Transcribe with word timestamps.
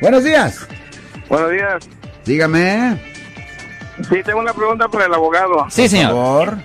Buenos 0.00 0.22
días. 0.22 0.66
Buenos 1.28 1.50
días. 1.50 1.88
Dígame. 2.24 3.00
Sí, 4.08 4.22
tengo 4.24 4.38
una 4.38 4.54
pregunta 4.54 4.86
para 4.86 5.06
el 5.06 5.14
abogado. 5.14 5.66
Sí, 5.70 5.82
Por 5.82 5.90
señor. 5.90 6.10
favor. 6.12 6.56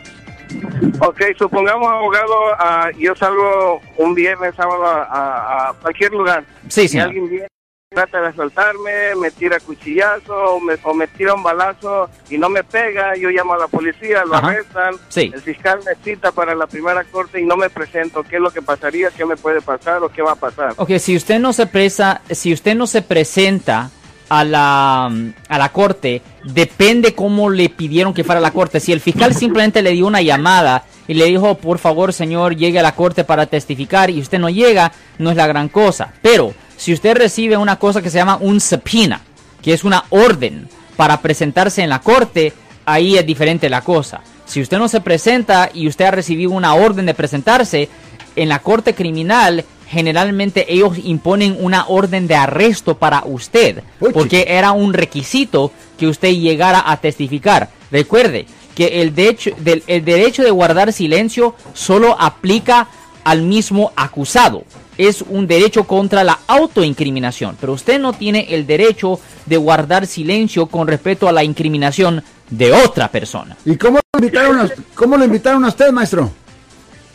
Ok, 1.00 1.22
supongamos, 1.40 1.92
abogado, 1.92 2.34
ah, 2.60 2.90
yo 2.96 3.16
salgo 3.16 3.82
un 3.98 4.14
viernes, 4.14 4.54
sábado 4.56 4.86
a, 4.86 5.04
a- 5.06 5.70
a 5.70 5.74
cualquier 5.74 6.12
lugar. 6.12 6.44
Sí, 6.70 6.82
Y 6.82 6.88
señor. 6.90 7.08
alguien 7.08 7.28
viene, 7.30 7.48
trata 7.94 8.22
de 8.22 8.28
asaltarme, 8.28 9.16
me 9.20 9.32
tira 9.32 9.60
cuchillazo 9.60 10.34
o 10.34 10.60
me, 10.60 10.76
o 10.84 10.94
me 10.94 11.08
tira 11.08 11.34
un 11.34 11.44
balazo 11.44 12.10
y 12.30 12.38
no 12.38 12.50
me 12.50 12.64
pega, 12.64 13.16
yo 13.16 13.30
llamo 13.30 13.54
a 13.54 13.58
la 13.58 13.68
policía, 13.68 14.24
lo 14.26 14.36
Ajá. 14.36 14.48
arrestan. 14.48 14.96
Sí. 15.10 15.32
El 15.34 15.42
fiscal 15.42 15.80
me 15.86 15.96
cita 16.04 16.32
para 16.32 16.56
la 16.56 16.68
primera 16.68 17.04
corte 17.06 17.40
y 17.40 17.46
no 17.46 17.56
me 17.56 17.70
presento. 17.70 18.24
¿Qué 18.24 18.38
es 18.38 18.42
lo 18.42 18.52
que 18.52 18.62
pasaría? 18.62 19.10
¿Qué 19.12 19.26
me 19.26 19.38
puede 19.38 19.62
pasar 19.62 20.04
o 20.04 20.10
qué 20.10 20.22
va 20.22 20.34
a 20.34 20.36
pasar? 20.36 20.74
Ok, 20.78 20.92
si 21.00 21.16
usted 21.16 21.40
no 21.40 21.54
se 21.54 21.68
presa, 21.68 22.22
si 22.32 22.52
usted 22.54 22.76
no 22.76 22.88
se 22.88 23.02
presenta 23.02 23.92
a 24.30 24.44
la, 24.44 25.06
a 25.06 25.58
la 25.60 25.70
corte, 25.72 26.22
depende 26.44 27.14
cómo 27.14 27.50
le 27.50 27.70
pidieron 27.70 28.14
que 28.14 28.24
fuera 28.24 28.40
a 28.40 28.42
la 28.42 28.52
corte. 28.52 28.80
Si 28.80 28.92
el 28.92 29.00
fiscal 29.02 29.34
simplemente 29.36 29.82
le 29.82 29.92
dio 29.92 30.08
una 30.08 30.22
llamada 30.22 30.86
y 31.08 31.14
le 31.14 31.26
dijo, 31.26 31.56
por 31.56 31.78
favor, 31.80 32.14
señor, 32.14 32.56
llegue 32.56 32.80
a 32.80 32.84
la 32.84 32.96
corte 32.96 33.24
para 33.24 33.46
testificar 33.46 34.10
y 34.10 34.20
usted 34.20 34.40
no 34.40 34.50
llega, 34.50 34.92
no 35.20 35.30
es 35.30 35.36
la 35.38 35.48
gran 35.48 35.70
cosa. 35.70 36.14
Pero 36.22 36.54
si 36.84 36.92
usted 36.92 37.16
recibe 37.16 37.56
una 37.56 37.78
cosa 37.78 38.02
que 38.02 38.10
se 38.10 38.18
llama 38.18 38.36
un 38.42 38.60
subpoena, 38.60 39.22
que 39.62 39.72
es 39.72 39.86
una 39.86 40.04
orden 40.10 40.68
para 40.98 41.22
presentarse 41.22 41.82
en 41.82 41.88
la 41.88 42.02
corte, 42.02 42.52
ahí 42.84 43.16
es 43.18 43.26
diferente 43.26 43.70
la 43.70 43.80
cosa. 43.80 44.20
Si 44.44 44.60
usted 44.60 44.80
no 44.80 44.90
se 44.90 45.00
presenta 45.00 45.70
y 45.74 45.88
usted 45.88 46.04
ha 46.04 46.12
recibido 46.12 46.52
una 46.52 46.74
orden 46.74 47.06
de 47.06 47.14
presentarse, 47.14 47.88
en 48.36 48.50
la 48.50 48.60
corte 48.60 48.94
criminal 48.94 49.64
generalmente 49.88 50.74
ellos 50.74 50.98
imponen 51.02 51.56
una 51.58 51.86
orden 51.88 52.28
de 52.28 52.36
arresto 52.36 52.98
para 52.98 53.24
usted, 53.28 53.82
porque 54.14 54.48
era 54.50 54.74
un 54.74 54.92
requisito 54.92 55.72
que 55.98 56.08
usted 56.08 56.34
llegara 56.34 56.84
a 56.86 56.98
testificar. 56.98 57.70
Recuerde 57.92 58.46
que 58.76 59.02
el 59.02 59.16
derecho, 59.16 59.52
del, 59.60 59.84
el 59.88 60.04
derecho 60.04 60.44
de 60.44 60.52
guardar 60.52 60.92
silencio 60.92 61.56
solo 61.74 62.18
aplica 62.20 62.90
al 63.24 63.44
mismo 63.44 63.94
acusado. 63.96 64.66
Es 65.08 65.22
un 65.22 65.48
derecho 65.48 65.84
contra 65.84 66.24
la 66.24 66.40
autoincriminación, 66.48 67.58
pero 67.60 67.74
usted 67.74 68.00
no 68.00 68.14
tiene 68.14 68.48
el 68.56 68.66
derecho 68.66 69.20
de 69.46 69.58
guardar 69.58 70.08
silencio 70.08 70.68
con 70.68 70.88
respecto 70.88 71.28
a 71.28 71.34
la 71.34 71.44
incriminación 71.44 72.24
de 72.50 72.72
otra 72.72 73.10
persona. 73.10 73.58
¿Y 73.66 73.76
cómo 73.76 74.00
lo 74.14 74.20
invitaron 74.20 74.60
a, 74.62 74.70
cómo 74.96 75.18
lo 75.18 75.26
invitaron 75.26 75.66
a 75.66 75.68
usted, 75.68 75.92
maestro? 75.92 76.32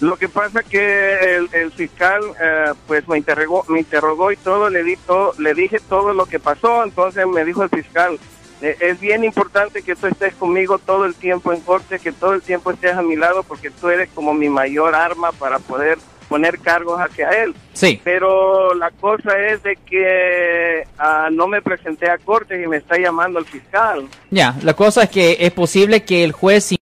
Lo 0.00 0.18
que 0.18 0.28
pasa 0.28 0.62
que 0.62 1.36
el, 1.36 1.48
el 1.54 1.72
fiscal 1.72 2.20
eh, 2.38 2.74
pues 2.86 3.08
me 3.08 3.16
interrogó, 3.16 3.64
me 3.68 3.78
interrogó 3.78 4.32
y 4.32 4.36
todo, 4.36 4.68
le 4.68 4.82
di 4.84 4.96
todo, 4.96 5.32
le 5.38 5.54
dije 5.54 5.78
todo 5.88 6.12
lo 6.12 6.26
que 6.26 6.38
pasó, 6.38 6.84
entonces 6.84 7.26
me 7.26 7.42
dijo 7.42 7.62
el 7.62 7.70
fiscal, 7.70 8.18
"Eh, 8.60 8.76
es 8.80 9.00
bien 9.00 9.24
importante 9.24 9.82
que 9.82 9.96
tú 9.96 10.08
estés 10.08 10.34
conmigo 10.34 10.78
todo 10.78 11.06
el 11.06 11.14
tiempo 11.14 11.54
en 11.54 11.60
corte, 11.62 11.98
que 11.98 12.12
todo 12.12 12.34
el 12.34 12.42
tiempo 12.42 12.70
estés 12.70 12.94
a 12.94 13.02
mi 13.02 13.16
lado 13.16 13.42
porque 13.44 13.70
tú 13.70 13.88
eres 13.88 14.10
como 14.14 14.34
mi 14.34 14.50
mayor 14.50 14.94
arma 14.94 15.32
para 15.32 15.58
poder 15.58 15.96
poner 16.28 16.58
cargos 16.58 17.00
hacia 17.00 17.30
él. 17.30 17.54
Sí. 17.72 18.00
Pero 18.04 18.74
la 18.74 18.90
cosa 18.90 19.38
es 19.38 19.62
de 19.62 19.76
que 19.76 20.84
ah, 20.98 21.28
no 21.32 21.48
me 21.48 21.62
presenté 21.62 22.10
a 22.10 22.18
corte 22.18 22.62
y 22.62 22.66
me 22.66 22.76
está 22.76 22.98
llamando 22.98 23.38
el 23.38 23.46
fiscal. 23.46 24.06
Ya, 24.30 24.54
la 24.62 24.74
cosa 24.74 25.04
es 25.04 25.10
que 25.10 25.36
es 25.40 25.52
posible 25.52 26.04
que 26.04 26.24
el 26.24 26.32
juez 26.32 26.74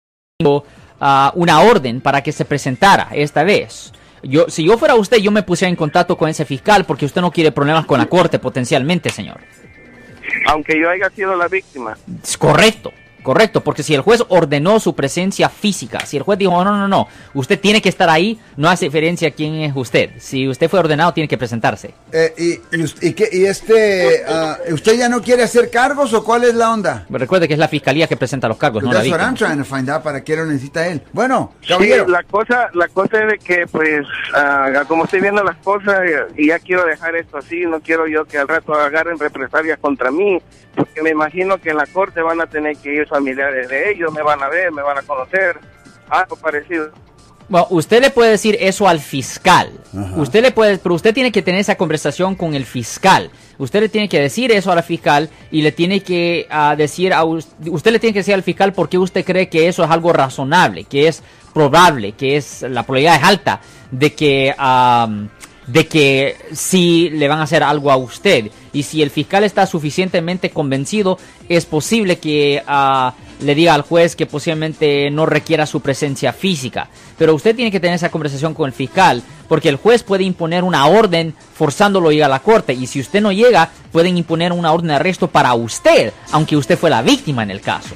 ah, 1.01 1.33
una 1.35 1.61
orden 1.61 2.01
para 2.01 2.23
que 2.23 2.33
se 2.33 2.45
presentara 2.45 3.09
esta 3.13 3.45
vez. 3.45 3.93
Yo, 4.23 4.47
si 4.49 4.65
yo 4.65 4.77
fuera 4.77 4.97
usted, 4.97 5.19
yo 5.19 5.31
me 5.31 5.43
pusiera 5.43 5.71
en 5.71 5.77
contacto 5.77 6.17
con 6.17 6.29
ese 6.29 6.45
fiscal 6.45 6.85
porque 6.85 7.07
usted 7.07 7.21
no 7.21 7.31
quiere 7.31 7.53
problemas 7.53 7.87
con 7.87 7.99
la 7.99 8.07
corte 8.07 8.39
potencialmente, 8.39 9.11
señor. 9.11 9.41
Aunque 10.49 10.79
yo 10.79 10.91
haya 10.91 11.09
sido 11.11 11.37
la 11.37 11.49
víctima. 11.49 11.97
Es 12.23 12.37
correcto, 12.37 12.93
correcto, 13.27 13.61
porque 13.61 13.83
si 13.83 13.93
el 13.95 14.01
juez 14.03 14.23
ordenó 14.29 14.79
su 14.79 14.95
presencia 14.95 15.49
física, 15.49 16.07
si 16.07 16.17
el 16.17 16.23
juez 16.23 16.39
dijo, 16.39 16.53
no, 16.65 16.77
no, 16.77 16.87
no, 16.87 17.09
usted 17.35 17.59
tiene 17.59 17.83
que 17.83 17.89
estar 17.89 18.09
ahí, 18.09 18.39
no 18.57 18.69
hace 18.71 18.85
diferencia 18.85 19.33
quién 19.33 19.55
es 19.57 19.73
usted. 19.75 20.11
Si 20.19 20.49
usted 20.49 20.71
fue 20.71 20.79
ordenado, 20.79 21.13
tiene 21.13 21.27
que 21.27 21.37
presentarse. 21.37 21.93
Eh, 22.13 22.33
y, 22.39 22.77
y, 22.81 23.09
y 23.09 23.13
qué- 23.15 23.29
y 23.33 23.45
este, 23.47 24.23
ah, 24.29 24.57
¿usted 24.71 24.97
ya 24.97 25.09
no 25.09 25.21
quiere 25.21 25.43
hacer 25.43 25.69
cargos 25.71 26.15
o 26.15 26.23
cuál 26.23 26.45
es 26.45 26.55
la 26.55 26.73
onda? 26.73 27.05
Pero 27.09 27.19
recuerde 27.19 27.49
que 27.49 27.55
es 27.55 27.59
la 27.59 27.67
fiscalía 27.69 28.07
que 28.07 28.17
presenta 28.17 28.47
los 28.47 28.57
cargos, 28.59 28.85
no 28.85 28.93
la 28.93 29.01
That's 29.01 29.11
what 29.11 29.21
I'm 29.21 29.31
víctima. 29.31 29.49
trying 29.51 29.63
to 29.65 29.77
find 29.77 29.91
out, 29.91 30.03
¿para 30.05 30.23
qué 30.23 30.37
lo 30.37 30.47
necesita 30.47 30.87
él? 30.87 31.03
Bueno, 31.13 31.53
Sí, 31.63 31.69
caballero. 31.69 32.07
la 32.09 32.23
cosa, 32.23 32.69
la 32.75 32.87
cosa 32.89 33.25
es 33.25 33.33
de 33.33 33.39
que, 33.39 33.67
pues, 33.67 34.07
ah, 34.35 34.85
como 34.87 35.05
estoy 35.05 35.21
viendo 35.21 35.43
las 35.43 35.57
cosas 35.57 36.01
y 36.37 36.47
ya 36.47 36.61
quiero 36.61 36.85
dejar 36.85 37.17
esto 37.17 37.39
así, 37.39 37.65
no 37.67 37.81
quiero 37.81 38.07
yo 38.07 38.25
que 38.25 38.39
al 38.39 38.47
rato 38.47 38.73
agarren 38.73 39.19
represalias 39.19 39.79
contra 39.81 40.11
mí, 40.13 40.39
porque 40.77 41.03
me 41.03 41.11
imagino 41.11 41.59
que 41.59 41.71
en 41.71 41.79
la 41.79 41.87
corte 41.87 42.21
van 42.23 42.41
a 42.41 42.47
tener 42.47 42.77
que 42.77 42.95
ir 42.95 43.09
familiares 43.17 43.69
de 43.69 43.91
ellos, 43.91 44.13
me 44.13 44.23
van 44.23 44.43
a 44.43 44.49
ver, 44.49 44.71
me 44.73 44.83
van 44.83 44.99
a 44.99 45.03
conocer, 45.03 45.59
algo 46.09 46.37
parecido. 46.37 46.91
Bueno, 47.49 47.69
usted 47.71 48.01
le 48.01 48.11
puede 48.11 48.31
decir 48.33 48.57
eso 48.61 48.89
al 48.89 48.99
fiscal. 48.99 49.71
Ajá. 49.97 50.17
Usted 50.17 50.43
le 50.43 50.51
puede, 50.51 50.79
pero 50.79 50.97
usted 50.97 51.15
tiene 51.15 51.31
que 51.31 51.43
tener 51.43 51.61
esa 51.61 51.77
conversación 51.77 52.35
con 52.35 52.55
el 52.55 52.65
fiscal. 52.67 53.31
Usted 53.59 53.81
le 53.83 53.89
tiene 53.89 54.09
que 54.09 54.21
decir 54.21 54.51
eso 54.51 54.73
al 54.73 54.83
fiscal 54.83 55.31
y 55.53 55.63
le 55.63 55.71
tiene 55.71 56.01
que 56.03 56.47
ah, 56.51 56.75
decir 56.77 57.13
a 57.15 57.23
us- 57.25 57.47
usted 57.71 57.93
le 57.93 58.01
tiene 58.01 58.13
que 58.15 58.19
decir 58.21 58.35
al 58.35 58.43
fiscal 58.43 58.73
por 58.73 58.89
qué 58.89 58.99
usted 58.99 59.25
cree 59.25 59.49
que 59.49 59.69
eso 59.69 59.85
es 59.85 59.91
algo 59.91 60.13
razonable, 60.13 60.85
que 60.85 61.07
es 61.07 61.23
probable, 61.55 62.13
que 62.13 62.37
es 62.37 62.63
la 62.63 62.83
probabilidad 62.83 63.17
es 63.17 63.23
alta 63.25 63.61
de 63.93 64.13
que 64.13 64.53
am, 64.59 65.29
de 65.67 65.87
que 65.87 66.37
sí 66.53 67.11
le 67.11 67.29
van 67.29 67.41
a 67.41 67.45
hacer 67.45 67.63
algo 67.63 67.91
a 67.91 67.97
usted. 67.97 68.51
Y 68.73 68.83
si 68.83 69.03
el 69.03 69.11
fiscal 69.11 69.45
está 69.45 69.67
suficientemente 69.67 70.51
convencido, 70.51 71.19
es 71.49 71.65
posible 71.65 72.19
que 72.19 72.63
ah, 72.67 73.15
le 73.41 73.55
diga 73.55 73.75
al 73.75 73.83
juez 73.83 74.17
que 74.17 74.27
posiblemente 74.27 75.11
no 75.11 75.27
requiera 75.27 75.67
su 75.67 75.81
presencia 75.81 76.33
física. 76.33 76.89
Pero 77.19 77.35
usted 77.35 77.57
tiene 77.57 77.71
que 77.71 77.81
tener 77.81 77.97
esa 77.97 78.11
conversación 78.11 78.55
con 78.55 78.67
el 78.67 78.73
fiscal, 78.73 79.23
porque 79.49 79.69
el 79.69 79.77
juez 79.77 80.03
puede 80.03 80.25
imponer 80.25 80.65
una 80.65 80.87
orden 80.87 81.35
forzándolo 81.55 82.11
a 82.11 82.15
ir 82.15 82.25
a 82.25 82.29
la 82.29 82.41
corte. 82.41 82.73
Y 82.75 82.87
si 82.87 83.01
usted 83.01 83.21
no 83.21 83.33
llega, 83.33 83.71
pueden 83.93 84.19
imponer 84.19 84.53
una 84.53 84.73
orden 84.73 84.89
de 84.89 84.95
arresto 84.95 85.29
para 85.29 85.55
usted, 85.55 86.13
aunque 86.33 86.57
usted 86.57 86.79
fue 86.79 86.91
la 86.91 87.03
víctima 87.03 87.43
en 87.43 87.51
el 87.51 87.61
caso. 87.61 87.95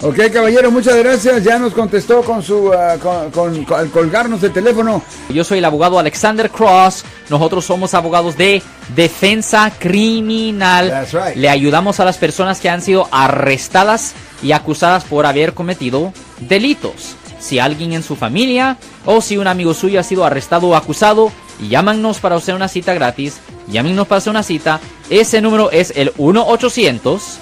Ok, 0.00 0.16
caballero, 0.32 0.70
muchas 0.70 0.96
gracias. 0.96 1.42
Ya 1.42 1.58
nos 1.58 1.72
contestó 1.74 2.22
con 2.22 2.40
su, 2.40 2.70
con, 3.02 3.30
con- 3.32 3.64
con- 3.64 3.78
al 3.78 3.90
colgarnos 3.90 4.40
el 4.44 4.52
teléfono. 4.52 5.02
Yo 5.28 5.42
soy 5.42 5.58
el 5.58 5.64
abogado 5.64 5.98
Alexander 5.98 6.48
Cross. 6.50 7.04
Nosotros 7.30 7.64
somos 7.64 7.94
abogados 7.94 8.36
de 8.36 8.62
defensa 8.94 9.72
criminal. 9.76 10.88
That's 10.90 11.12
right. 11.12 11.36
Le 11.36 11.48
ayudamos 11.48 11.98
a 11.98 12.04
las 12.04 12.16
personas 12.16 12.60
que 12.60 12.70
han 12.70 12.80
sido 12.80 13.08
arrestadas 13.10 14.14
y 14.40 14.52
acusadas 14.52 15.02
por 15.02 15.26
haber 15.26 15.52
cometido 15.52 16.12
delitos. 16.40 17.16
Si 17.40 17.58
alguien 17.58 17.92
en 17.92 18.04
su 18.04 18.14
familia 18.14 18.76
o 19.04 19.20
si 19.20 19.36
un 19.36 19.48
amigo 19.48 19.74
suyo 19.74 19.98
ha 19.98 20.04
sido 20.04 20.24
arrestado 20.24 20.68
o 20.68 20.76
acusado, 20.76 21.32
llámanos 21.68 22.18
para 22.20 22.36
hacer 22.36 22.54
una 22.54 22.68
cita 22.68 22.94
gratis. 22.94 23.38
Llámenos 23.66 24.06
para 24.06 24.18
hacer 24.18 24.30
una 24.30 24.44
cita. 24.44 24.78
Ese 25.10 25.40
número 25.40 25.72
es 25.72 25.92
el 25.96 26.12
1 26.18 26.46
800 26.46 27.38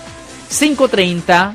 530 0.58 1.54